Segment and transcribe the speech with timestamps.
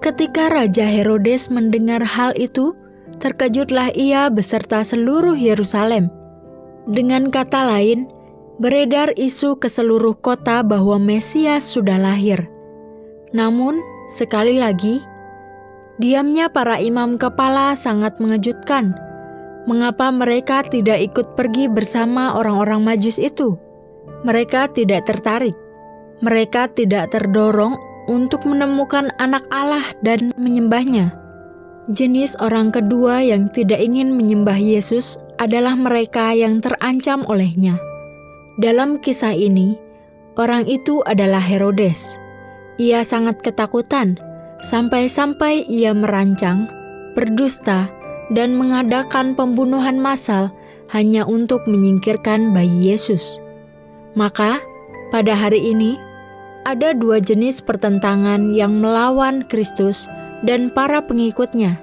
[0.00, 2.72] Ketika Raja Herodes mendengar hal itu,
[3.20, 6.08] terkejutlah ia beserta seluruh Yerusalem.
[6.88, 8.08] Dengan kata lain,
[8.58, 12.48] beredar isu ke seluruh kota bahwa Mesias sudah lahir.
[13.30, 13.78] Namun,
[14.10, 15.04] sekali lagi,
[16.00, 18.96] Diamnya para imam kepala sangat mengejutkan.
[19.68, 23.60] Mengapa mereka tidak ikut pergi bersama orang-orang Majus itu?
[24.24, 25.54] Mereka tidak tertarik.
[26.24, 27.76] Mereka tidak terdorong
[28.08, 31.12] untuk menemukan anak Allah dan menyembahnya.
[31.90, 37.74] Jenis orang kedua yang tidak ingin menyembah Yesus adalah mereka yang terancam olehnya.
[38.58, 39.74] Dalam kisah ini,
[40.38, 42.16] orang itu adalah Herodes.
[42.78, 44.14] Ia sangat ketakutan
[44.62, 46.70] sampai-sampai ia merancang,
[47.18, 47.90] berdusta,
[48.32, 50.48] dan mengadakan pembunuhan massal
[50.94, 53.42] hanya untuk menyingkirkan bayi Yesus.
[54.14, 54.62] Maka,
[55.10, 55.98] pada hari ini,
[56.62, 60.06] ada dua jenis pertentangan yang melawan Kristus
[60.46, 61.80] dan para pengikutnya,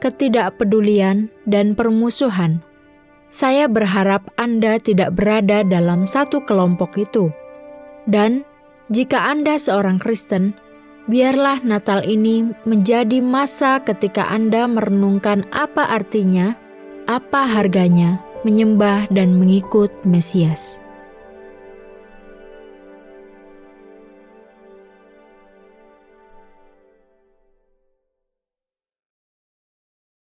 [0.00, 2.64] ketidakpedulian dan permusuhan.
[3.28, 7.28] Saya berharap Anda tidak berada dalam satu kelompok itu.
[8.08, 8.40] Dan
[8.88, 10.56] jika Anda seorang Kristen,
[11.08, 16.52] Biarlah Natal ini menjadi masa ketika Anda merenungkan apa artinya,
[17.08, 20.76] apa harganya menyembah dan mengikut Mesias.